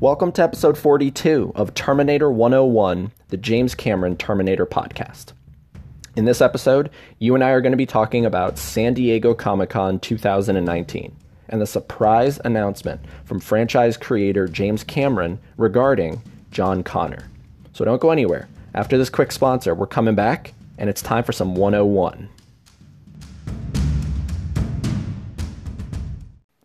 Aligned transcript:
Welcome 0.00 0.32
to 0.32 0.42
episode 0.42 0.76
42 0.76 1.52
of 1.54 1.72
Terminator 1.72 2.30
101, 2.30 3.12
the 3.28 3.36
James 3.36 3.76
Cameron 3.76 4.16
Terminator 4.16 4.66
podcast. 4.66 5.32
In 6.16 6.24
this 6.24 6.40
episode, 6.40 6.90
you 7.20 7.34
and 7.36 7.44
I 7.44 7.50
are 7.50 7.60
going 7.60 7.72
to 7.72 7.76
be 7.76 7.86
talking 7.86 8.26
about 8.26 8.58
San 8.58 8.94
Diego 8.94 9.34
Comic 9.34 9.70
Con 9.70 10.00
2019 10.00 11.16
and 11.48 11.60
the 11.60 11.66
surprise 11.66 12.40
announcement 12.44 13.00
from 13.24 13.38
franchise 13.38 13.96
creator 13.96 14.48
James 14.48 14.82
Cameron 14.82 15.38
regarding 15.56 16.20
John 16.50 16.82
Connor. 16.82 17.30
So 17.72 17.84
don't 17.84 18.02
go 18.02 18.10
anywhere. 18.10 18.48
After 18.74 18.98
this 18.98 19.08
quick 19.08 19.30
sponsor, 19.30 19.76
we're 19.76 19.86
coming 19.86 20.16
back, 20.16 20.54
and 20.76 20.90
it's 20.90 21.02
time 21.02 21.22
for 21.22 21.32
some 21.32 21.54
101. 21.54 22.28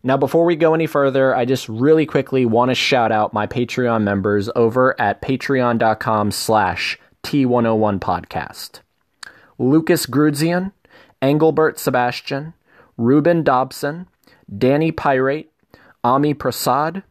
Now, 0.02 0.16
before 0.16 0.44
we 0.44 0.56
go 0.56 0.72
any 0.72 0.86
further, 0.86 1.36
I 1.36 1.44
just 1.44 1.68
really 1.68 2.06
quickly 2.06 2.46
want 2.46 2.70
to 2.70 2.74
shout 2.74 3.12
out 3.12 3.34
my 3.34 3.46
Patreon 3.46 4.02
members 4.02 4.48
over 4.56 4.98
at 4.98 5.20
patreon.com 5.20 6.30
slash 6.30 6.98
T101 7.22 8.00
podcast. 8.00 8.80
Lucas 9.58 10.06
Grudzian, 10.06 10.72
Engelbert 11.20 11.78
Sebastian, 11.78 12.54
Ruben 12.96 13.42
Dobson, 13.42 14.06
Danny 14.56 14.90
Pirate, 14.90 15.52
Ami 16.02 16.32
Prasad, 16.32 17.02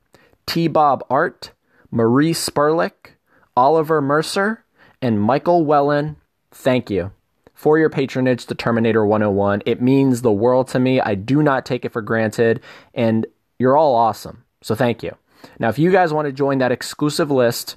T. 0.48 0.68
Bob 0.68 1.05
Art, 1.12 1.52
Marie 1.91 2.34
Sperlich, 2.34 3.12
Oliver 3.55 4.02
Mercer, 4.02 4.63
and 4.99 5.21
Michael 5.21 5.63
Wellen. 5.63 6.16
Thank 6.52 6.90
you 6.90 7.12
for 7.59 7.77
your 7.77 7.90
patronage 7.90 8.45
to 8.45 8.55
Terminator 8.55 9.05
101. 9.05 9.63
It 9.66 9.81
means 9.81 10.22
the 10.22 10.31
world 10.31 10.70
to 10.70 10.80
me. 10.80 11.02
I 11.02 11.13
do 11.13 11.44
not 11.44 11.66
take 11.66 11.84
it 11.84 11.91
for 11.91 12.02
granted, 12.02 12.62
and 12.94 13.26
you're 13.58 13.76
all 13.76 13.95
awesome. 13.95 14.45
So 14.62 14.76
thank 14.76 15.04
you. 15.04 15.18
Now, 15.60 15.68
if 15.68 15.77
you 15.77 15.91
guys 15.91 16.13
want 16.13 16.26
to 16.27 16.32
join 16.32 16.60
that 16.60 16.71
exclusive 16.71 17.30
list, 17.30 17.76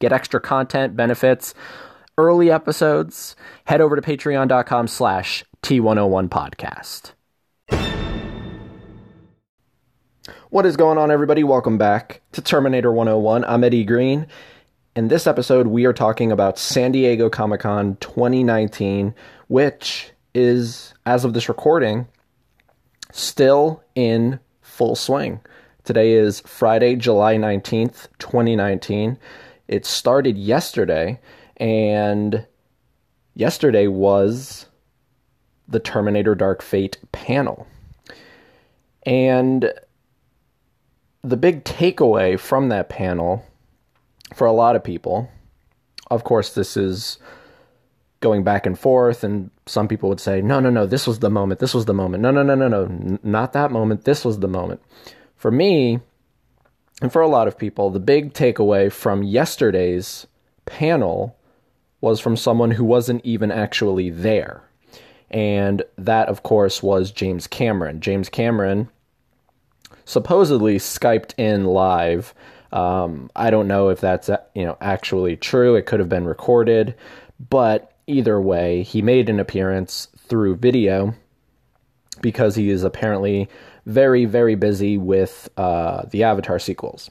get 0.00 0.12
extra 0.12 0.40
content, 0.40 0.96
benefits, 0.96 1.54
early 2.18 2.50
episodes, 2.50 3.36
head 3.66 3.80
over 3.80 3.94
to 3.94 4.02
patreon.com 4.02 4.88
slash 4.88 5.44
T101 5.62 6.28
podcast. 6.28 7.12
What 10.50 10.66
is 10.66 10.76
going 10.76 10.98
on, 10.98 11.12
everybody? 11.12 11.44
Welcome 11.44 11.78
back 11.78 12.22
to 12.32 12.42
Terminator 12.42 12.90
101. 12.90 13.44
I'm 13.44 13.62
Eddie 13.62 13.84
Green, 13.84 14.26
in 14.96 15.08
this 15.08 15.26
episode, 15.26 15.66
we 15.66 15.84
are 15.84 15.92
talking 15.92 16.32
about 16.32 16.58
San 16.58 16.90
Diego 16.90 17.28
Comic 17.28 17.60
Con 17.60 17.96
2019, 17.96 19.14
which 19.46 20.10
is, 20.34 20.94
as 21.04 21.22
of 21.22 21.34
this 21.34 21.50
recording, 21.50 22.08
still 23.12 23.84
in 23.94 24.40
full 24.62 24.96
swing. 24.96 25.38
Today 25.84 26.12
is 26.12 26.40
Friday, 26.40 26.96
July 26.96 27.36
19th, 27.36 28.08
2019. 28.18 29.18
It 29.68 29.84
started 29.84 30.38
yesterday, 30.38 31.20
and 31.58 32.46
yesterday 33.34 33.88
was 33.88 34.64
the 35.68 35.78
Terminator 35.78 36.34
Dark 36.34 36.62
Fate 36.62 36.96
panel. 37.12 37.66
And 39.04 39.74
the 41.22 41.36
big 41.36 41.64
takeaway 41.64 42.40
from 42.40 42.70
that 42.70 42.88
panel 42.88 43.44
for 44.34 44.46
a 44.46 44.52
lot 44.52 44.76
of 44.76 44.84
people, 44.84 45.30
of 46.10 46.24
course, 46.24 46.54
this 46.54 46.76
is 46.76 47.18
going 48.20 48.42
back 48.44 48.66
and 48.66 48.78
forth, 48.78 49.22
and 49.22 49.50
some 49.66 49.88
people 49.88 50.08
would 50.08 50.20
say, 50.20 50.40
no, 50.40 50.58
no, 50.58 50.70
no, 50.70 50.86
this 50.86 51.06
was 51.06 51.18
the 51.18 51.30
moment, 51.30 51.60
this 51.60 51.74
was 51.74 51.84
the 51.84 51.94
moment. 51.94 52.22
No, 52.22 52.30
no, 52.30 52.42
no, 52.42 52.54
no, 52.54 52.68
no, 52.68 53.18
not 53.22 53.52
that 53.52 53.70
moment, 53.70 54.04
this 54.04 54.24
was 54.24 54.40
the 54.40 54.48
moment. 54.48 54.80
For 55.36 55.50
me, 55.50 56.00
and 57.02 57.12
for 57.12 57.20
a 57.20 57.28
lot 57.28 57.46
of 57.46 57.58
people, 57.58 57.90
the 57.90 58.00
big 58.00 58.32
takeaway 58.32 58.90
from 58.90 59.22
yesterday's 59.22 60.26
panel 60.64 61.36
was 62.00 62.20
from 62.20 62.36
someone 62.36 62.70
who 62.70 62.84
wasn't 62.84 63.24
even 63.24 63.52
actually 63.52 64.10
there. 64.10 64.62
And 65.30 65.82
that, 65.98 66.28
of 66.28 66.42
course, 66.42 66.82
was 66.82 67.10
James 67.10 67.46
Cameron. 67.46 68.00
James 68.00 68.28
Cameron 68.28 68.88
supposedly 70.04 70.78
Skyped 70.78 71.34
in 71.36 71.64
live 71.64 72.32
um, 72.76 73.30
I 73.34 73.48
don't 73.48 73.68
know 73.68 73.88
if 73.88 74.00
that's 74.00 74.28
you 74.54 74.64
know 74.64 74.76
actually 74.82 75.36
true. 75.36 75.76
It 75.76 75.86
could 75.86 75.98
have 75.98 76.10
been 76.10 76.26
recorded, 76.26 76.94
but 77.48 77.92
either 78.06 78.38
way, 78.38 78.82
he 78.82 79.00
made 79.00 79.30
an 79.30 79.40
appearance 79.40 80.08
through 80.28 80.56
video 80.56 81.14
because 82.20 82.54
he 82.54 82.68
is 82.68 82.84
apparently 82.84 83.48
very 83.86 84.26
very 84.26 84.56
busy 84.56 84.98
with 84.98 85.48
uh, 85.56 86.02
the 86.10 86.22
Avatar 86.22 86.58
sequels. 86.58 87.10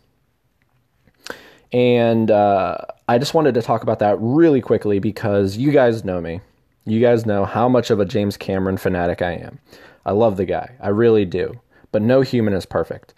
And 1.73 2.29
uh, 2.29 2.77
I 3.09 3.17
just 3.17 3.33
wanted 3.33 3.55
to 3.55 3.61
talk 3.63 3.81
about 3.81 3.99
that 3.99 4.17
really 4.19 4.61
quickly 4.61 4.99
because 4.99 5.57
you 5.57 5.71
guys 5.71 6.05
know 6.05 6.21
me. 6.21 6.41
You 6.85 7.01
guys 7.01 7.25
know 7.25 7.43
how 7.43 7.67
much 7.67 7.89
of 7.89 7.99
a 7.99 8.05
James 8.05 8.37
Cameron 8.37 8.77
fanatic 8.77 9.23
I 9.23 9.31
am. 9.31 9.57
I 10.05 10.11
love 10.11 10.37
the 10.37 10.45
guy. 10.45 10.75
I 10.79 10.89
really 10.89 11.25
do. 11.25 11.59
But 11.91 12.03
no 12.03 12.21
human 12.21 12.53
is 12.53 12.67
perfect. 12.67 13.15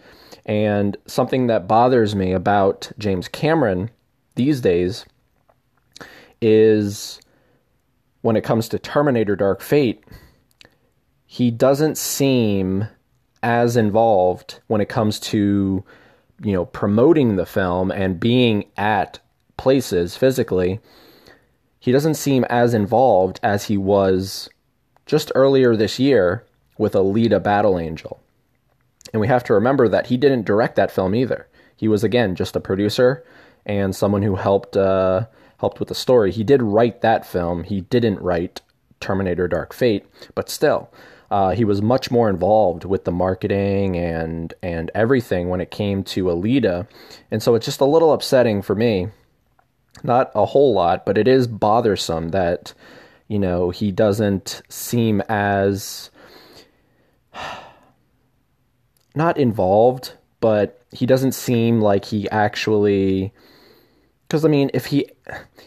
And 0.48 0.96
something 1.06 1.46
that 1.48 1.68
bothers 1.68 2.16
me 2.16 2.32
about 2.32 2.90
James 2.98 3.28
Cameron 3.28 3.90
these 4.34 4.62
days 4.62 5.04
is 6.40 7.20
when 8.22 8.34
it 8.34 8.44
comes 8.44 8.68
to 8.70 8.78
Terminator 8.78 9.36
Dark 9.36 9.60
Fate, 9.60 10.02
he 11.26 11.50
doesn't 11.50 11.98
seem 11.98 12.88
as 13.42 13.76
involved 13.76 14.60
when 14.68 14.80
it 14.80 14.88
comes 14.88 15.20
to, 15.20 15.84
you 16.42 16.52
know, 16.54 16.64
promoting 16.64 17.36
the 17.36 17.46
film 17.46 17.90
and 17.90 18.18
being 18.18 18.64
at 18.78 19.20
places 19.58 20.16
physically. 20.16 20.80
He 21.78 21.92
doesn't 21.92 22.14
seem 22.14 22.44
as 22.44 22.72
involved 22.72 23.38
as 23.42 23.64
he 23.64 23.76
was 23.76 24.48
just 25.04 25.30
earlier 25.34 25.76
this 25.76 25.98
year 25.98 26.46
with 26.78 26.94
Alita 26.94 27.42
Battle 27.42 27.78
Angel. 27.78 28.18
And 29.12 29.20
we 29.20 29.26
have 29.26 29.44
to 29.44 29.54
remember 29.54 29.88
that 29.88 30.06
he 30.06 30.16
didn't 30.16 30.46
direct 30.46 30.76
that 30.76 30.90
film 30.90 31.14
either. 31.14 31.48
He 31.76 31.88
was 31.88 32.04
again 32.04 32.34
just 32.34 32.56
a 32.56 32.60
producer 32.60 33.24
and 33.64 33.94
someone 33.94 34.22
who 34.22 34.34
helped 34.36 34.76
uh, 34.76 35.26
helped 35.58 35.78
with 35.78 35.88
the 35.88 35.94
story. 35.94 36.32
He 36.32 36.44
did 36.44 36.62
write 36.62 37.02
that 37.02 37.26
film. 37.26 37.64
He 37.64 37.82
didn't 37.82 38.20
write 38.20 38.60
Terminator: 39.00 39.46
Dark 39.46 39.72
Fate, 39.72 40.06
but 40.34 40.48
still, 40.48 40.90
uh, 41.30 41.50
he 41.50 41.64
was 41.64 41.82
much 41.82 42.10
more 42.10 42.30
involved 42.30 42.84
with 42.84 43.04
the 43.04 43.12
marketing 43.12 43.96
and 43.96 44.54
and 44.62 44.90
everything 44.94 45.48
when 45.48 45.60
it 45.60 45.70
came 45.70 46.02
to 46.04 46.24
Alita. 46.24 46.88
And 47.30 47.42
so 47.42 47.54
it's 47.54 47.66
just 47.66 47.80
a 47.80 47.86
little 47.86 48.12
upsetting 48.12 48.62
for 48.62 48.74
me. 48.74 49.08
Not 50.02 50.30
a 50.34 50.46
whole 50.46 50.72
lot, 50.72 51.04
but 51.04 51.18
it 51.18 51.28
is 51.28 51.46
bothersome 51.46 52.30
that 52.30 52.72
you 53.28 53.38
know 53.38 53.70
he 53.70 53.92
doesn't 53.92 54.62
seem 54.68 55.20
as 55.28 56.10
not 59.18 59.36
involved, 59.36 60.14
but 60.40 60.80
he 60.92 61.04
doesn't 61.04 61.32
seem 61.32 61.80
like 61.82 62.06
he 62.06 62.30
actually 62.30 63.32
because 64.28 64.44
I 64.44 64.48
mean, 64.48 64.70
if 64.72 64.86
he 64.86 65.10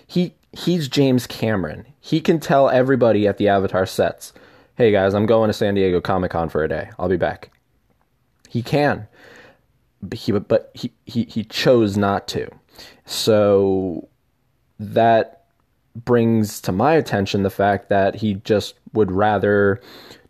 he 0.08 0.34
he's 0.54 0.88
James 0.88 1.28
Cameron, 1.28 1.86
he 2.00 2.22
can 2.22 2.40
tell 2.40 2.70
everybody 2.70 3.28
at 3.28 3.38
the 3.38 3.50
Avatar 3.50 3.86
sets, 3.86 4.34
"Hey 4.76 4.92
guys, 4.92 5.14
I'm 5.14 5.26
going 5.26 5.50
to 5.50 5.54
San 5.54 5.76
Diego 5.76 6.00
Comic 6.00 6.32
Con 6.32 6.50
for 6.50 6.64
a 6.64 6.68
day. 6.68 6.90
I'll 6.98 7.10
be 7.10 7.18
back." 7.18 7.52
He 8.50 8.62
can, 8.64 9.08
but 10.02 10.18
he 10.18 10.32
but 10.32 10.72
he 10.74 10.94
he 11.06 11.24
he 11.26 11.44
chose 11.44 11.98
not 11.98 12.28
to. 12.30 12.50
So 13.06 14.08
that 14.80 15.46
brings 15.96 16.62
to 16.62 16.72
my 16.72 16.94
attention 16.94 17.44
the 17.44 17.50
fact 17.50 17.90
that 17.90 18.16
he 18.16 18.36
just 18.36 18.76
would 18.94 19.12
rather 19.12 19.82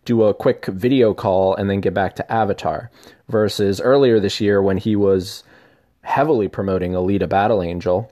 do 0.05 0.23
a 0.23 0.33
quick 0.33 0.65
video 0.65 1.13
call 1.13 1.55
and 1.55 1.69
then 1.69 1.81
get 1.81 1.93
back 1.93 2.15
to 2.15 2.31
Avatar. 2.31 2.89
Versus 3.29 3.79
earlier 3.79 4.19
this 4.19 4.41
year 4.41 4.61
when 4.61 4.77
he 4.77 4.95
was 4.95 5.43
heavily 6.01 6.47
promoting 6.47 6.93
Alita 6.93 7.29
Battle 7.29 7.61
Angel, 7.61 8.11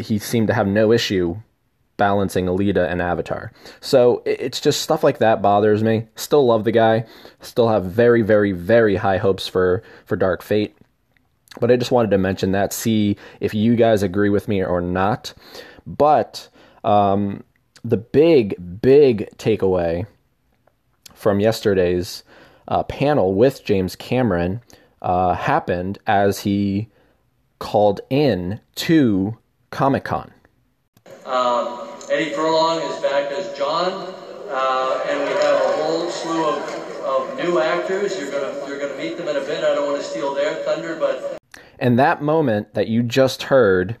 he 0.00 0.18
seemed 0.18 0.48
to 0.48 0.54
have 0.54 0.66
no 0.66 0.92
issue 0.92 1.36
balancing 1.96 2.46
Alita 2.46 2.90
and 2.90 3.00
Avatar. 3.02 3.52
So 3.80 4.22
it's 4.24 4.60
just 4.60 4.82
stuff 4.82 5.04
like 5.04 5.18
that 5.18 5.42
bothers 5.42 5.82
me. 5.82 6.06
Still 6.16 6.46
love 6.46 6.64
the 6.64 6.72
guy. 6.72 7.06
Still 7.40 7.68
have 7.68 7.84
very, 7.84 8.22
very, 8.22 8.52
very 8.52 8.96
high 8.96 9.18
hopes 9.18 9.46
for 9.46 9.82
for 10.06 10.16
Dark 10.16 10.42
Fate. 10.42 10.76
But 11.60 11.70
I 11.70 11.76
just 11.76 11.92
wanted 11.92 12.10
to 12.10 12.18
mention 12.18 12.52
that, 12.52 12.72
see 12.72 13.16
if 13.38 13.54
you 13.54 13.76
guys 13.76 14.02
agree 14.02 14.28
with 14.28 14.48
me 14.48 14.64
or 14.64 14.80
not. 14.80 15.34
But 15.86 16.48
um, 16.82 17.44
the 17.84 17.96
big, 17.96 18.80
big 18.80 19.28
takeaway 19.36 20.06
from 21.14 21.40
yesterday's 21.40 22.24
uh, 22.68 22.82
panel 22.84 23.34
with 23.34 23.64
James 23.64 23.94
Cameron 23.94 24.60
uh, 25.02 25.34
happened 25.34 25.98
as 26.06 26.40
he 26.40 26.88
called 27.58 28.00
in 28.10 28.60
to 28.76 29.36
Comic 29.70 30.04
Con. 30.04 30.32
Um, 31.26 31.88
Eddie 32.10 32.32
Furlong 32.32 32.80
is 32.82 33.02
back 33.02 33.30
as 33.32 33.56
John, 33.56 33.92
uh, 34.50 35.04
and 35.08 35.20
we 35.20 35.34
have 35.42 35.62
a 35.62 35.82
whole 35.82 36.10
slew 36.10 36.48
of, 36.48 36.58
of 37.04 37.38
new 37.38 37.54
new 37.54 37.60
actors. 37.60 38.18
You're 38.18 38.30
gonna 38.30 38.66
you're 38.66 38.78
gonna 38.78 38.96
meet 38.96 39.16
them 39.16 39.28
in 39.28 39.36
a 39.36 39.40
bit. 39.40 39.64
I 39.64 39.74
don't 39.74 39.86
want 39.86 39.98
to 39.98 40.04
steal 40.04 40.34
their 40.34 40.54
thunder, 40.64 40.96
but 40.96 41.38
And 41.78 41.98
that 41.98 42.22
moment 42.22 42.74
that 42.74 42.88
you 42.88 43.02
just 43.02 43.44
heard, 43.44 43.96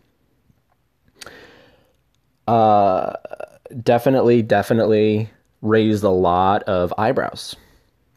uh, 2.46 3.14
definitely, 3.82 4.42
definitely 4.42 5.30
raised 5.62 6.04
a 6.04 6.10
lot 6.10 6.62
of 6.64 6.92
eyebrows. 6.98 7.56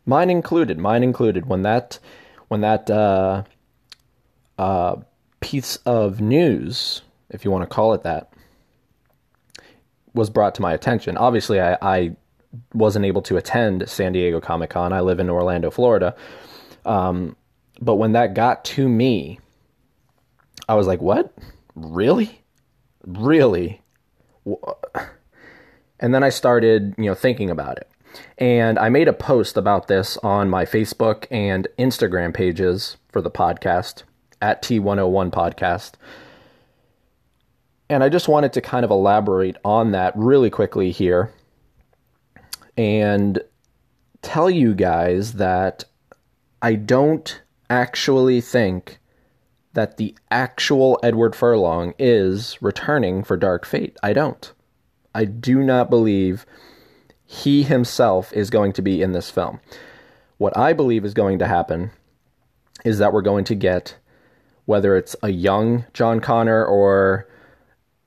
Mine 0.06 0.30
included. 0.30 0.78
Mine 0.78 1.04
included. 1.04 1.48
When 1.48 1.62
that, 1.64 2.00
when 2.48 2.62
that 2.62 2.90
uh, 2.90 3.44
uh, 4.58 4.98
piece 5.40 5.78
of 5.86 6.22
news, 6.22 7.02
if 7.30 7.44
you 7.44 7.52
want 7.52 7.64
to 7.64 7.74
call 7.74 7.94
it 7.94 8.04
that, 8.04 8.32
was 10.14 10.30
brought 10.30 10.56
to 10.56 10.62
my 10.62 10.74
attention. 10.74 11.18
Obviously, 11.18 11.62
I, 11.62 11.78
I 11.82 12.16
wasn't 12.74 13.06
able 13.06 13.22
to 13.24 13.38
attend 13.38 13.88
San 13.90 14.14
Diego 14.14 14.40
Comic 14.40 14.72
Con. 14.72 14.94
I 14.94 15.02
live 15.02 15.20
in 15.20 15.30
Orlando, 15.30 15.70
Florida. 15.70 16.16
Um, 16.86 17.36
but 17.80 17.96
when 17.96 18.14
that 18.14 18.34
got 18.34 18.66
to 18.66 18.88
me, 18.88 19.40
I 20.68 20.76
was 20.76 20.88
like, 20.88 21.02
what? 21.02 21.34
Really? 21.76 22.42
Really? 23.06 23.82
And 26.00 26.14
then 26.14 26.24
I 26.24 26.30
started, 26.30 26.94
you 26.98 27.06
know, 27.06 27.16
thinking 27.16 27.50
about 27.50 27.78
it. 27.78 27.90
And 28.38 28.80
I 28.80 28.90
made 28.90 29.08
a 29.08 29.14
post 29.14 29.58
about 29.58 29.88
this 29.88 30.18
on 30.18 30.50
my 30.50 30.66
Facebook 30.66 31.26
and 31.32 31.68
Instagram 31.78 32.34
pages 32.34 32.98
for 33.10 33.22
the 33.22 33.32
podcast 33.32 34.04
at 34.42 34.62
T101 34.62 35.32
Podcast. 35.32 35.94
And 37.90 38.04
I 38.04 38.10
just 38.10 38.28
wanted 38.28 38.54
to 38.54 38.62
kind 38.62 38.84
of 38.84 38.92
elaborate 38.92 39.58
on 39.64 39.92
that 39.92 40.14
really 40.16 40.50
quickly 40.50 40.92
here 40.92 41.32
and 42.76 43.40
tell 44.22 44.50
you 44.50 44.76
guys 44.76 45.34
that 45.34 45.86
I 46.62 46.76
don't 46.76 47.42
actually 47.70 48.42
think 48.42 49.00
that 49.74 49.98
the 49.98 50.16
actual 50.32 51.00
Edward 51.04 51.36
Furlong 51.36 51.94
is 52.00 52.58
returning 52.62 53.24
for 53.24 53.38
Dark 53.38 53.66
Fate. 53.66 53.96
I 54.04 54.14
don't. 54.14 54.52
I 55.18 55.25
do 55.25 55.64
not 55.64 55.90
believe 55.90 56.46
he 57.25 57.64
himself 57.64 58.31
is 58.34 58.52
going 58.52 58.72
to 58.74 58.84
be 58.84 59.02
in 59.02 59.14
this 59.14 59.31
film. 59.31 59.60
What 60.38 60.56
I 60.56 60.74
believe 60.74 61.04
is 61.04 61.16
going 61.16 61.40
to 61.40 61.48
happen 61.48 61.90
is 62.86 63.00
that 63.00 63.12
we're 63.12 63.24
going 63.24 63.44
to 63.46 63.56
get, 63.56 63.98
whether 64.66 64.96
it's 64.96 65.16
a 65.24 65.30
young 65.30 65.86
John 65.94 66.19
Connor 66.19 66.64
or 66.64 67.28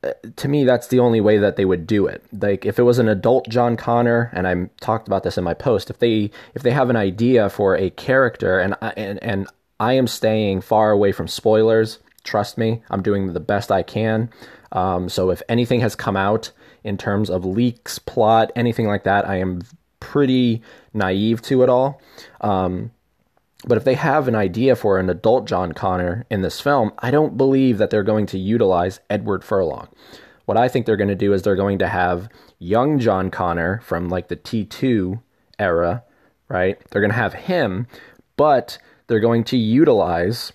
uh, 0.05 0.13
to 0.37 0.47
me 0.47 0.65
that's 0.65 0.87
the 0.87 1.01
only 1.01 1.21
way 1.21 1.37
that 1.37 1.57
they 1.57 1.67
would 1.67 1.87
do 1.87 2.07
it 2.07 2.25
like 2.41 2.65
if 2.65 2.79
it 2.79 2.85
was 2.85 2.99
an 2.99 3.07
adult 3.07 3.47
john 3.51 3.77
connor 3.77 4.31
and 4.33 4.49
i 4.49 4.55
talked 4.81 5.07
about 5.07 5.25
this 5.25 5.37
in 5.37 5.45
my 5.45 5.53
post 5.53 5.91
if 5.91 5.99
they 5.99 6.31
if 6.55 6.63
they 6.63 6.71
have 6.71 6.89
an 6.89 6.97
idea 6.97 7.51
for 7.51 7.77
a 7.77 7.91
character 7.91 8.59
and 8.59 8.75
I, 8.81 8.95
and 8.97 9.23
and 9.23 9.47
i 9.79 9.93
am 9.93 10.07
staying 10.07 10.63
far 10.63 10.91
away 10.91 11.13
from 11.13 11.29
spoilers 11.29 11.99
trust 12.25 12.57
me 12.57 12.83
i'm 12.89 13.03
doing 13.03 13.35
the 13.35 13.41
best 13.41 13.71
i 13.71 13.83
can 13.83 14.31
um, 14.73 15.11
so 15.11 15.29
if 15.29 15.43
anything 15.51 15.81
has 15.81 15.95
come 15.95 16.17
out 16.17 16.51
in 16.85 16.97
terms 16.97 17.31
of 17.31 17.45
leaks 17.45 17.99
plot 17.99 18.51
anything 18.57 18.87
like 18.87 19.05
that 19.05 19.29
i 19.29 19.37
am 19.37 19.61
pretty 20.01 20.63
naive 20.95 21.43
to 21.43 21.63
it 21.63 21.69
all 21.69 22.01
um, 22.41 22.91
but 23.65 23.77
if 23.77 23.85
they 23.85 23.95
have 23.95 24.27
an 24.27 24.35
idea 24.35 24.75
for 24.75 24.99
an 24.99 25.11
adult 25.11 25.47
John 25.47 25.73
Connor 25.73 26.25
in 26.31 26.43
this 26.43 26.61
film, 26.61 26.93
I 26.99 27.11
don't 27.11 27.37
believe 27.37 27.79
that 27.79 27.91
they're 27.91 28.03
going 28.03 28.27
to 28.27 28.39
utilize 28.39 29.01
Edward 29.11 29.45
Furlong. 29.45 29.89
What 30.47 30.57
I 30.57 30.69
think 30.69 30.87
they're 30.87 30.97
going 30.97 31.09
to 31.09 31.15
do 31.15 31.33
is 31.33 31.43
they're 31.43 31.57
going 31.57 31.79
to 31.79 31.89
have 31.89 32.29
young 32.59 32.99
John 32.99 33.31
Connor 33.31 33.81
from 33.81 34.09
like 34.09 34.29
the 34.29 34.37
T2 34.37 35.21
era, 35.59 36.03
right? 36.49 36.79
They're 36.91 37.03
going 37.03 37.13
to 37.13 37.17
have 37.17 37.35
him, 37.35 37.87
but 38.37 38.79
they're 39.07 39.21
going 39.21 39.45
to 39.45 39.59
utilize 39.59 40.53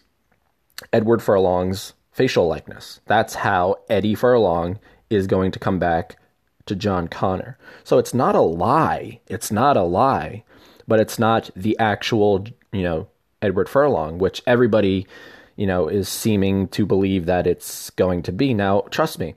Edward 0.91 1.21
Furlong's 1.21 1.93
facial 2.11 2.47
likeness. 2.47 3.01
That's 3.05 3.35
how 3.35 3.75
Eddie 3.89 4.15
Furlong 4.15 4.79
is 5.09 5.27
going 5.27 5.51
to 5.51 5.59
come 5.59 5.79
back 5.79 6.17
to 6.65 6.75
John 6.75 7.07
Connor. 7.07 7.57
So 7.83 7.97
it's 7.97 8.13
not 8.13 8.35
a 8.35 8.41
lie. 8.41 9.19
It's 9.27 9.51
not 9.51 9.77
a 9.77 9.83
lie, 9.83 10.43
but 10.87 10.99
it's 10.99 11.19
not 11.19 11.49
the 11.55 11.77
actual 11.79 12.45
you 12.75 12.83
know, 12.83 13.07
Edward 13.41 13.69
Furlong, 13.69 14.17
which 14.17 14.43
everybody, 14.45 15.07
you 15.55 15.65
know, 15.65 15.87
is 15.87 16.09
seeming 16.09 16.67
to 16.69 16.85
believe 16.85 17.25
that 17.25 17.47
it's 17.47 17.89
going 17.91 18.21
to 18.23 18.31
be. 18.31 18.53
Now, 18.53 18.81
trust 18.91 19.17
me, 19.17 19.35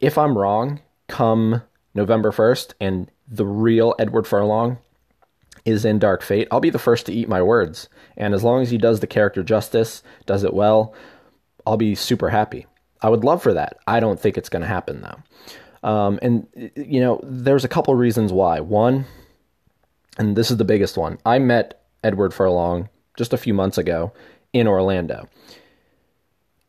if 0.00 0.16
I'm 0.16 0.38
wrong, 0.38 0.80
come 1.08 1.62
November 1.94 2.30
1st 2.30 2.74
and 2.80 3.10
the 3.26 3.46
real 3.46 3.94
Edward 3.98 4.26
Furlong 4.26 4.78
is 5.64 5.84
in 5.84 5.98
Dark 5.98 6.22
Fate, 6.22 6.46
I'll 6.50 6.60
be 6.60 6.70
the 6.70 6.78
first 6.78 7.06
to 7.06 7.12
eat 7.12 7.28
my 7.28 7.42
words. 7.42 7.88
And 8.16 8.32
as 8.32 8.44
long 8.44 8.62
as 8.62 8.70
he 8.70 8.78
does 8.78 9.00
the 9.00 9.06
character 9.06 9.42
justice, 9.42 10.02
does 10.24 10.44
it 10.44 10.54
well, 10.54 10.94
I'll 11.66 11.76
be 11.76 11.96
super 11.96 12.30
happy. 12.30 12.66
I 13.02 13.08
would 13.08 13.24
love 13.24 13.42
for 13.42 13.54
that. 13.54 13.78
I 13.86 14.00
don't 14.00 14.18
think 14.18 14.36
it's 14.36 14.48
going 14.48 14.62
to 14.62 14.68
happen 14.68 15.02
though. 15.02 15.88
Um, 15.88 16.18
and 16.22 16.46
you 16.74 17.00
know, 17.00 17.20
there's 17.22 17.64
a 17.64 17.68
couple 17.68 17.94
reasons 17.94 18.32
why. 18.32 18.60
One, 18.60 19.04
and 20.18 20.36
this 20.36 20.50
is 20.50 20.56
the 20.56 20.64
biggest 20.64 20.96
one. 20.96 21.18
I 21.24 21.38
met 21.38 21.84
Edward 22.02 22.34
Furlong 22.34 22.88
just 23.16 23.32
a 23.32 23.38
few 23.38 23.54
months 23.54 23.78
ago 23.78 24.12
in 24.52 24.66
Orlando. 24.66 25.28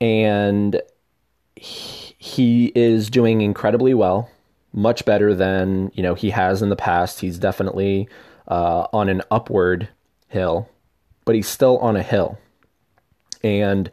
And 0.01 0.81
he 1.55 2.71
is 2.75 3.09
doing 3.09 3.41
incredibly 3.41 3.93
well, 3.93 4.29
much 4.73 5.05
better 5.05 5.33
than, 5.33 5.91
you 5.93 6.03
know, 6.03 6.15
he 6.15 6.29
has 6.29 6.61
in 6.61 6.69
the 6.69 6.75
past. 6.75 7.19
He's 7.19 7.37
definitely 7.37 8.07
uh, 8.47 8.87
on 8.93 9.09
an 9.09 9.21
upward 9.31 9.89
hill, 10.27 10.69
but 11.25 11.35
he's 11.35 11.47
still 11.47 11.77
on 11.79 11.95
a 11.95 12.03
hill. 12.03 12.37
And 13.43 13.89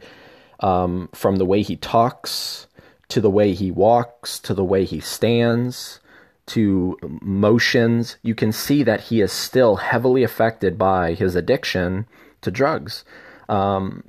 um, 0.59 1.09
from 1.13 1.37
the 1.37 1.45
way 1.45 1.61
he 1.61 1.75
talks 1.75 2.67
to 3.09 3.21
the 3.21 3.29
way 3.29 3.53
he 3.53 3.71
walks 3.71 4.39
to 4.39 4.53
the 4.53 4.63
way 4.63 4.83
he 4.83 4.99
stands 4.99 5.99
to 6.47 6.97
motions, 7.21 8.17
you 8.21 8.33
can 8.33 8.51
see 8.51 8.81
that 8.83 9.01
he 9.01 9.21
is 9.21 9.31
still 9.31 9.75
heavily 9.77 10.23
affected 10.23 10.77
by 10.77 11.13
his 11.13 11.35
addiction 11.35 12.05
to 12.41 12.49
drugs. 12.49 13.03
Um, 13.49 14.03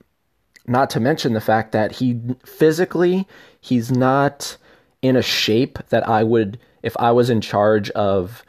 not 0.67 0.91
to 0.91 1.01
mention 1.01 1.33
the 1.33 1.41
fact 1.41 1.73
that 1.73 1.93
he 1.93 2.21
physically, 2.45 3.27
he's 3.61 3.91
not 3.91 4.57
in 5.03 5.17
a 5.17 5.23
shape 5.23 5.79
that 5.89 6.09
I 6.09 6.23
would, 6.23 6.59
if 6.83 6.97
I 6.99 7.11
was 7.11 7.29
in 7.29 7.41
charge 7.41 7.91
of 7.91 8.45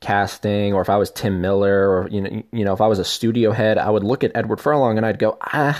casting 0.00 0.72
or 0.72 0.80
if 0.82 0.90
I 0.90 0.96
was 0.96 1.10
Tim 1.10 1.40
Miller 1.40 1.90
or 1.90 2.08
you 2.10 2.22
know 2.22 2.42
you 2.52 2.64
know 2.64 2.72
if 2.72 2.80
I 2.80 2.86
was 2.86 2.98
a 2.98 3.04
studio 3.04 3.52
head 3.52 3.76
I 3.76 3.90
would 3.90 4.02
look 4.02 4.24
at 4.24 4.32
Edward 4.34 4.58
Furlong 4.58 4.96
and 4.96 5.04
I'd 5.04 5.18
go 5.18 5.36
ah 5.42 5.78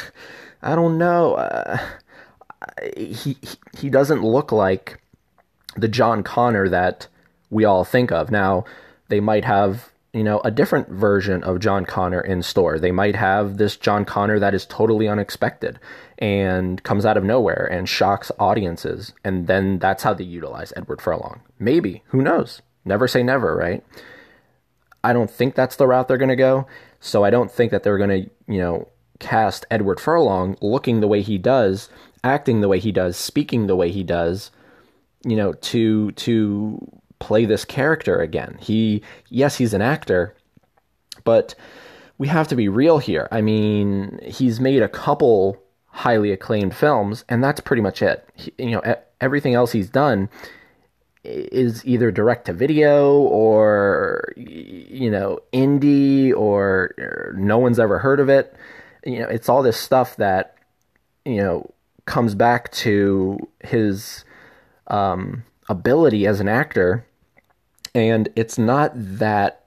I 0.63 0.75
don't 0.75 0.99
know 0.99 1.35
uh, 1.35 1.79
he 2.97 3.37
he 3.79 3.91
doesn't 3.91 4.23
look 4.23 4.53
like 4.53 5.01
the 5.77 5.89
John 5.89 6.23
Connor 6.23 6.69
that 6.69 7.07
we 7.51 7.65
all 7.65 7.85
think 7.85 8.13
of. 8.13 8.31
Now, 8.31 8.65
they 9.09 9.21
might 9.21 9.45
have, 9.45 9.91
you 10.13 10.23
know, 10.23 10.41
a 10.41 10.51
different 10.51 10.89
version 10.89 11.43
of 11.45 11.61
John 11.61 11.85
Connor 11.85 12.21
in 12.21 12.43
store. 12.43 12.79
They 12.79 12.93
might 12.93 13.17
have 13.17 13.57
this 13.57 13.77
John 13.77 14.05
Connor 14.05 14.39
that 14.39 14.55
is 14.55 14.67
totally 14.67 15.09
unexpected 15.09 15.79
and 16.19 16.83
comes 16.83 17.07
out 17.07 17.17
of 17.17 17.25
nowhere 17.25 17.69
and 17.71 17.89
shocks 17.89 18.31
audiences. 18.39 19.13
And 19.25 19.47
then 19.47 19.79
that's 19.79 20.03
how 20.03 20.15
they 20.15 20.25
utilize 20.25 20.73
Edward 20.77 21.01
Furlong. 21.01 21.41
Maybe. 21.59 22.03
Who 22.09 22.23
knows? 22.23 22.63
Never 22.85 23.09
say 23.09 23.23
never, 23.23 23.57
right? 23.57 23.85
I 25.03 25.13
don't 25.13 25.31
think 25.31 25.55
that's 25.55 25.77
the 25.77 25.87
route 25.87 26.09
they're 26.09 26.19
going 26.19 26.29
to 26.29 26.37
go. 26.37 26.67
So 27.01 27.25
I 27.25 27.31
don't 27.31 27.51
think 27.51 27.71
that 27.71 27.83
they're 27.83 27.99
going 27.99 28.25
to, 28.25 28.31
you 28.53 28.59
know, 28.59 28.89
cast 29.21 29.67
Edward 29.71 30.01
Furlong 30.01 30.57
looking 30.61 31.01
the 31.01 31.09
way 31.09 31.23
he 31.23 31.39
does, 31.39 31.89
acting 32.25 32.61
the 32.61 32.69
way 32.69 32.81
he 32.81 32.91
does, 32.91 33.17
speaking 33.17 33.67
the 33.67 33.77
way 33.77 33.91
he 33.91 34.03
does, 34.03 34.51
you 35.25 35.37
know, 35.37 35.53
to 35.53 36.11
to 36.13 37.01
play 37.21 37.45
this 37.45 37.65
character 37.65 38.21
again. 38.21 38.59
He, 38.61 39.03
yes, 39.29 39.57
he's 39.57 39.75
an 39.75 39.83
actor, 39.83 40.35
but 41.23 41.55
we 42.19 42.29
have 42.29 42.49
to 42.49 42.57
be 42.57 42.69
real 42.69 42.99
here. 42.99 43.29
I 43.31 43.41
mean, 43.43 44.19
he's 44.25 44.59
made 44.59 44.83
a 44.83 44.89
couple 44.89 45.63
highly 45.87 46.33
acclaimed 46.33 46.75
films, 46.75 47.25
and 47.29 47.45
that's 47.45 47.61
pretty 47.61 47.83
much 47.83 48.03
it. 48.03 48.27
He, 48.35 48.53
you 48.59 48.71
know, 48.71 48.97
everything 49.21 49.55
else 49.55 49.73
he's 49.73 49.91
done 49.91 50.29
is 51.23 51.85
either 51.85 52.11
direct 52.11 52.47
to 52.47 52.53
video 52.53 53.19
or 53.19 54.33
you 54.37 55.11
know 55.11 55.39
indie 55.53 56.35
or, 56.35 56.95
or 56.99 57.35
no 57.37 57.59
one's 57.59 57.79
ever 57.79 57.99
heard 57.99 58.21
of 58.21 58.31
it 58.31 58.55
you 59.05 59.21
know 59.21 59.29
it's 59.29 59.49
all 59.49 59.63
this 59.63 59.77
stuff 59.77 60.17
that 60.17 60.57
you 61.25 61.37
know 61.37 61.71
comes 62.07 62.35
back 62.35 62.73
to 62.73 63.39
his 63.63 64.25
um, 64.89 65.45
ability 65.69 66.27
as 66.27 66.41
an 66.41 66.49
actor 66.49 67.07
and 67.95 68.29
it's 68.37 68.59
not 68.59 68.93
that 68.95 69.65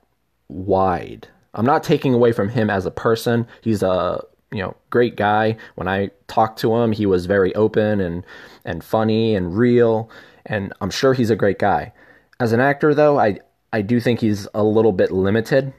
wide. 0.48 1.28
I'm 1.54 1.66
not 1.66 1.84
taking 1.84 2.14
away 2.14 2.32
from 2.32 2.50
him 2.50 2.70
as 2.70 2.86
a 2.86 2.92
person. 2.92 3.48
He's 3.62 3.84
a 3.84 4.24
you 4.52 4.62
know 4.62 4.76
great 4.90 5.16
guy. 5.16 5.58
When 5.76 5.88
I 5.88 6.12
talked 6.28 6.60
to 6.60 6.76
him, 6.76 6.92
he 6.92 7.06
was 7.06 7.26
very 7.26 7.54
open 7.56 8.00
and 8.00 8.26
and 8.66 8.84
funny 8.84 9.36
and 9.36 9.58
real, 9.58 10.10
and 10.46 10.74
I'm 10.82 10.90
sure 10.90 11.14
he's 11.14 11.30
a 11.30 11.36
great 11.36 11.60
guy. 11.60 11.94
As 12.40 12.54
an 12.54 12.60
actor, 12.60 12.94
though, 12.94 13.20
I 13.20 13.40
I 13.72 13.82
do 13.82 14.00
think 14.00 14.20
he's 14.20 14.48
a 14.54 14.64
little 14.64 14.94
bit 14.94 15.12
limited. 15.12 15.74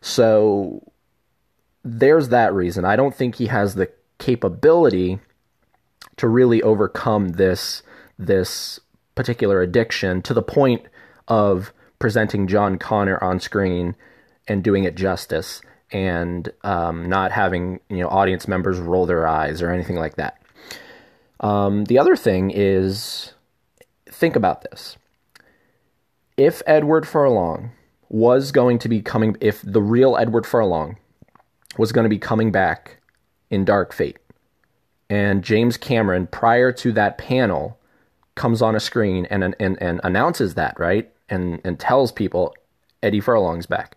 So 0.00 0.82
there's 1.84 2.28
that 2.28 2.52
reason. 2.52 2.84
I 2.84 2.96
don't 2.96 3.14
think 3.14 3.36
he 3.36 3.46
has 3.46 3.74
the 3.74 3.90
capability 4.18 5.18
to 6.16 6.28
really 6.28 6.62
overcome 6.62 7.30
this 7.30 7.82
this 8.18 8.80
particular 9.14 9.62
addiction 9.62 10.20
to 10.22 10.34
the 10.34 10.42
point 10.42 10.82
of 11.28 11.72
presenting 11.98 12.46
John 12.46 12.76
Connor 12.76 13.22
on 13.22 13.40
screen 13.40 13.96
and 14.46 14.62
doing 14.62 14.84
it 14.84 14.94
justice 14.94 15.62
and 15.90 16.52
um, 16.62 17.08
not 17.08 17.32
having 17.32 17.80
you 17.88 17.98
know 17.98 18.08
audience 18.08 18.46
members 18.46 18.78
roll 18.78 19.06
their 19.06 19.26
eyes 19.26 19.62
or 19.62 19.70
anything 19.70 19.96
like 19.96 20.16
that. 20.16 20.40
Um, 21.40 21.84
the 21.84 21.98
other 21.98 22.16
thing 22.16 22.50
is 22.50 23.32
think 24.06 24.36
about 24.36 24.62
this. 24.62 24.96
If 26.36 26.62
Edward 26.66 27.06
Furlong 27.06 27.72
was 28.08 28.52
going 28.52 28.78
to 28.80 28.88
be 28.88 29.00
coming, 29.00 29.36
if 29.40 29.62
the 29.62 29.82
real 29.82 30.16
Edward 30.16 30.46
Furlong 30.46 30.96
was 31.80 31.92
going 31.92 32.04
to 32.04 32.10
be 32.10 32.18
coming 32.18 32.52
back 32.52 32.98
in 33.48 33.64
Dark 33.64 33.94
Fate, 33.94 34.18
and 35.08 35.42
James 35.42 35.78
Cameron, 35.78 36.26
prior 36.26 36.72
to 36.72 36.92
that 36.92 37.16
panel, 37.16 37.78
comes 38.34 38.60
on 38.60 38.76
a 38.76 38.80
screen 38.80 39.26
and, 39.30 39.56
and, 39.58 39.82
and 39.82 40.00
announces 40.04 40.54
that, 40.54 40.78
right? 40.78 41.10
And, 41.30 41.58
and 41.64 41.80
tells 41.80 42.12
people 42.12 42.54
Eddie 43.02 43.20
Furlong's 43.20 43.64
back. 43.64 43.96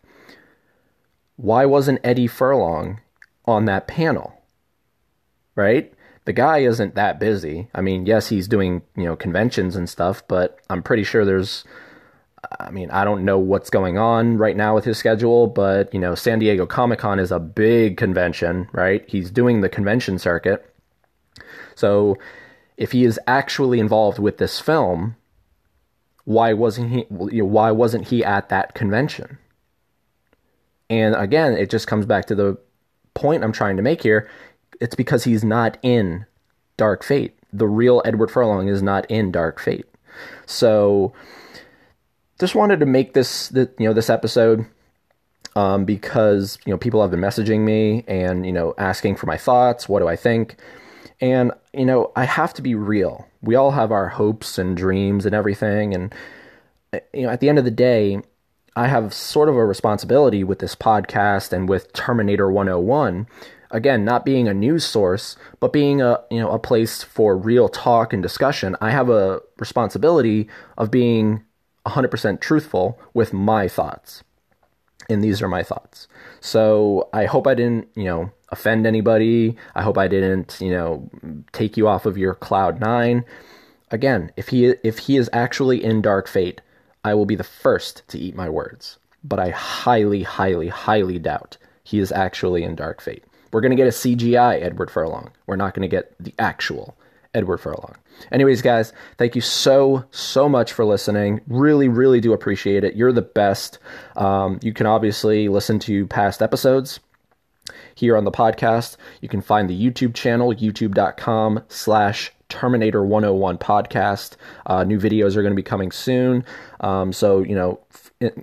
Why 1.36 1.66
wasn't 1.66 2.00
Eddie 2.06 2.28
Furlong 2.28 3.02
on 3.46 3.66
that 3.66 3.86
panel? 3.86 4.42
Right? 5.56 5.94
The 6.26 6.34
guy 6.34 6.60
isn't 6.60 6.96
that 6.96 7.20
busy. 7.20 7.68
I 7.76 7.82
mean, 7.82 8.06
yes, 8.06 8.30
he's 8.30 8.48
doing, 8.48 8.82
you 8.96 9.04
know, 9.04 9.18
conventions 9.18 9.76
and 9.76 9.90
stuff, 9.90 10.26
but 10.28 10.58
I'm 10.70 10.84
pretty 10.84 11.04
sure 11.04 11.26
there's 11.26 11.66
I 12.60 12.72
mean, 12.72 12.90
I 12.92 13.04
don't 13.04 13.26
know 13.26 13.38
what's 13.38 13.70
going 13.70 13.98
on 13.98 14.38
right 14.38 14.56
now 14.56 14.76
with 14.76 14.86
his 14.86 14.98
schedule, 14.98 15.48
but 15.48 15.94
you 15.94 16.00
know, 16.00 16.16
San 16.16 16.40
Diego 16.40 16.66
Comic 16.66 17.00
Con 17.00 17.20
is 17.20 17.32
a 17.32 17.40
big 17.40 17.98
convention, 17.98 18.70
right? 18.72 19.04
He's 19.08 19.32
doing 19.32 19.62
the 19.62 19.70
convention 19.70 20.20
circuit. 20.20 20.74
So, 21.76 22.18
if 22.78 22.92
he 22.92 23.04
is 23.04 23.20
actually 23.28 23.80
involved 23.80 24.20
with 24.20 24.38
this 24.38 24.60
film, 24.60 25.16
why 26.26 26.54
wasn't 26.54 26.92
he 26.92 27.02
why 27.10 27.72
wasn't 27.72 28.08
he 28.08 28.24
at 28.24 28.50
that 28.50 28.74
convention? 28.74 29.38
And 30.90 31.16
again, 31.16 31.54
it 31.54 31.70
just 31.70 31.88
comes 31.88 32.06
back 32.06 32.26
to 32.26 32.36
the 32.36 32.58
point 33.14 33.44
I'm 33.44 33.52
trying 33.52 33.78
to 33.78 33.84
make 33.84 34.02
here. 34.02 34.30
It's 34.80 34.96
because 34.96 35.24
he's 35.24 35.44
not 35.44 35.78
in 35.82 36.26
Dark 36.78 37.04
Fate. 37.04 37.38
The 37.52 37.68
real 37.68 38.02
Edward 38.06 38.32
Furlong 38.32 38.68
is 38.68 38.82
not 38.82 39.10
in 39.10 39.32
Dark 39.32 39.60
Fate. 39.60 39.86
So, 40.46 41.14
just 42.44 42.56
wanted 42.56 42.82
to 42.82 42.86
make 42.86 43.14
this, 43.14 43.54
you 43.56 43.70
know, 43.80 43.94
this 43.94 44.10
episode 44.10 44.66
um, 45.56 45.86
because 45.86 46.58
you 46.66 46.74
know 46.74 46.78
people 46.78 47.02
have 47.02 47.10
been 47.10 47.22
messaging 47.22 47.62
me 47.62 48.04
and 48.06 48.46
you 48.46 48.52
know 48.52 48.74
asking 48.78 49.16
for 49.16 49.28
my 49.28 49.38
thoughts. 49.38 49.88
What 49.88 50.00
do 50.00 50.10
I 50.10 50.18
think? 50.18 50.58
And 51.22 51.54
you 51.74 51.86
know, 51.86 52.12
I 52.18 52.26
have 52.26 52.54
to 52.56 52.62
be 52.62 52.76
real. 52.76 53.26
We 53.42 53.56
all 53.56 53.72
have 53.72 53.94
our 53.94 54.10
hopes 54.10 54.58
and 54.58 54.76
dreams 54.76 55.26
and 55.26 55.34
everything, 55.34 55.94
and 55.94 56.14
you 57.14 57.24
know, 57.24 57.30
at 57.30 57.40
the 57.40 57.48
end 57.48 57.60
of 57.60 57.66
the 57.66 57.72
day, 57.72 58.22
I 58.76 58.88
have 58.88 59.14
sort 59.14 59.48
of 59.48 59.56
a 59.56 59.66
responsibility 59.66 60.44
with 60.44 60.60
this 60.60 60.76
podcast 60.76 61.54
and 61.54 61.70
with 61.70 61.94
Terminator 61.94 62.52
101. 62.52 63.26
Again, 63.72 64.04
not 64.04 64.26
being 64.26 64.50
a 64.50 64.54
news 64.54 64.86
source, 64.86 65.38
but 65.62 65.72
being 65.72 66.02
a 66.02 66.20
you 66.30 66.42
know 66.42 66.52
a 66.52 66.60
place 66.60 67.04
for 67.04 67.38
real 67.38 67.70
talk 67.70 68.12
and 68.12 68.22
discussion. 68.22 68.76
I 68.82 68.92
have 68.92 69.10
a 69.10 69.40
responsibility 69.60 70.50
of 70.78 70.92
being 70.92 71.44
100% 71.86 72.40
truthful 72.40 73.00
with 73.14 73.34
my 73.34 73.68
thoughts. 73.68 74.24
And 75.10 75.24
these 75.24 75.42
are 75.42 75.50
my 75.50 75.64
thoughts. 75.64 76.08
So 76.40 77.10
I 77.14 77.26
hope 77.26 77.46
I 77.46 77.56
didn't, 77.56 77.90
you 77.96 78.06
know, 78.06 78.32
offend 78.50 78.88
anybody. 78.88 79.58
I 79.76 79.82
hope 79.82 79.98
I 79.98 80.08
didn't, 80.08 80.58
you 80.62 80.72
know, 80.72 81.10
take 81.52 81.76
you 81.76 81.88
off 81.88 82.06
of 82.06 82.18
your 82.18 82.36
cloud 82.36 82.80
nine. 82.80 83.26
Again, 83.92 84.32
if 84.38 84.48
he 84.48 84.68
if 84.84 85.00
he 85.00 85.18
is 85.18 85.30
actually 85.34 85.84
in 85.84 86.02
Dark 86.02 86.28
Fate, 86.28 86.62
I 87.04 87.14
will 87.16 87.26
be 87.26 87.36
the 87.36 87.44
first 87.44 88.04
to 88.08 88.18
eat 88.18 88.36
my 88.36 88.50
words. 88.50 88.98
But 89.24 89.40
I 89.40 89.50
highly, 89.50 90.24
highly, 90.24 90.70
highly 90.70 91.20
doubt 91.20 91.58
he 91.84 92.00
is 92.00 92.12
actually 92.12 92.64
in 92.64 92.76
Dark 92.76 93.02
Fate. 93.02 93.24
We're 93.52 93.62
gonna 93.62 93.76
get 93.76 93.88
a 93.88 93.92
CGI 93.92 94.62
Edward 94.62 94.90
Furlong. 94.90 95.32
We're 95.48 95.58
not 95.58 95.74
gonna 95.74 95.88
get 95.90 96.16
the 96.20 96.34
actual 96.40 96.98
Edward 97.34 97.58
Furlong. 97.58 97.96
Anyways, 98.32 98.62
guys, 98.62 98.94
thank 99.18 99.36
you 99.36 99.42
so, 99.42 100.06
so 100.12 100.48
much 100.48 100.72
for 100.72 100.86
listening. 100.86 101.42
Really, 101.48 101.88
really 101.88 102.22
do 102.22 102.34
appreciate 102.34 102.84
it. 102.84 102.96
You're 102.96 103.12
the 103.12 103.22
best. 103.22 103.80
Um, 104.16 104.60
you 104.62 104.74
can 104.74 104.86
obviously 104.86 105.50
listen 105.50 105.80
to 105.80 106.06
past 106.08 106.42
episodes 106.42 107.00
here 107.96 108.16
on 108.16 108.24
the 108.24 108.32
podcast. 108.32 108.98
You 109.22 109.30
can 109.30 109.42
find 109.42 109.70
the 109.70 109.80
YouTube 109.80 110.14
channel, 110.14 110.54
youtube.com 110.54 111.64
slash 111.68 112.32
Terminator 112.50 113.04
101 113.04 113.58
podcast. 113.58 114.36
Uh, 114.66 114.84
new 114.84 115.00
videos 115.00 115.36
are 115.36 115.42
going 115.42 115.54
to 115.54 115.56
be 115.56 115.64
coming 115.64 115.92
soon. 115.92 116.46
Um, 116.82 117.12
so, 117.12 117.40
you 117.40 117.56
know, 117.56 117.80
it, 118.20 118.38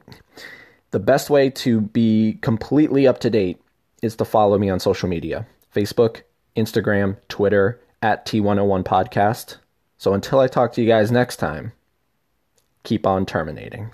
the 0.90 0.98
best 0.98 1.30
way 1.30 1.50
to 1.50 1.80
be 1.80 2.38
completely 2.42 3.06
up 3.06 3.20
to 3.20 3.30
date 3.30 3.60
is 4.02 4.16
to 4.16 4.24
follow 4.24 4.58
me 4.58 4.68
on 4.68 4.80
social 4.80 5.08
media 5.08 5.46
Facebook, 5.74 6.22
Instagram, 6.56 7.16
Twitter, 7.28 7.80
at 8.02 8.26
T101 8.26 8.84
Podcast. 8.84 9.56
So 9.98 10.14
until 10.14 10.40
I 10.40 10.48
talk 10.48 10.72
to 10.72 10.82
you 10.82 10.88
guys 10.88 11.10
next 11.10 11.36
time, 11.36 11.72
keep 12.84 13.06
on 13.06 13.26
terminating. 13.26 13.92